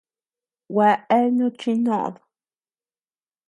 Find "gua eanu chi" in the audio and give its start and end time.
0.73-1.71